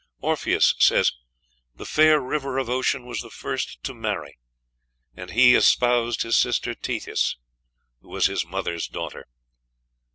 Orpheus 0.21 0.73
says, 0.79 1.11
"The 1.75 1.85
fair 1.85 2.19
river 2.19 2.57
of 2.57 2.71
Ocean 2.71 3.05
was 3.05 3.21
the 3.21 3.29
first 3.29 3.83
to 3.83 3.93
marry, 3.93 4.39
and 5.15 5.29
he 5.29 5.53
espoused 5.53 6.23
his 6.23 6.35
sister 6.35 6.73
Tethys, 6.73 7.35
who 8.01 8.09
was 8.09 8.25
his 8.25 8.43
mothers 8.43 8.87
daughter." 8.87 9.27